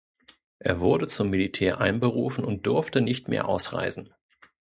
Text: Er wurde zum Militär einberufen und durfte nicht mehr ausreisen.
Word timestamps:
Er 0.57 0.79
wurde 0.79 1.05
zum 1.07 1.29
Militär 1.29 1.79
einberufen 1.79 2.43
und 2.43 2.65
durfte 2.65 3.01
nicht 3.01 3.27
mehr 3.27 3.47
ausreisen. 3.47 4.11